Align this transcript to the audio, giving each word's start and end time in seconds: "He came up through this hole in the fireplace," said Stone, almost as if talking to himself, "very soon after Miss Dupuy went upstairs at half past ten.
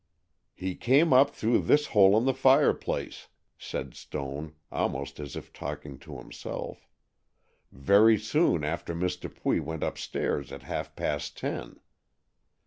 "He 0.55 0.73
came 0.73 1.13
up 1.13 1.29
through 1.29 1.59
this 1.61 1.85
hole 1.93 2.17
in 2.17 2.25
the 2.25 2.33
fireplace," 2.33 3.27
said 3.59 3.93
Stone, 3.93 4.55
almost 4.71 5.19
as 5.19 5.35
if 5.35 5.53
talking 5.53 5.99
to 5.99 6.17
himself, 6.17 6.87
"very 7.71 8.17
soon 8.17 8.63
after 8.63 8.95
Miss 8.95 9.15
Dupuy 9.15 9.59
went 9.59 9.83
upstairs 9.83 10.51
at 10.51 10.63
half 10.63 10.95
past 10.95 11.37
ten. 11.37 11.79